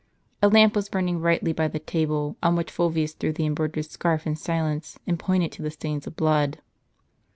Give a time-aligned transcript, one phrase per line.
[0.41, 3.87] A lamp was burning brightly by the table, on which Fulvius threw the embroid ered
[3.87, 6.57] scarf in silence, and pointed to the stains of blood.